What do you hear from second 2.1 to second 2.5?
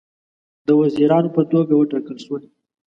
شول.